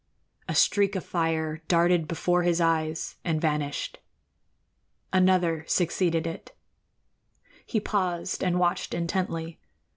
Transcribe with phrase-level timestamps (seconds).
[0.49, 3.99] A streak of fire darted before his eyes and vanished.
[5.13, 6.53] Another succeeded it.
[7.67, 9.59] He paused and watched intently.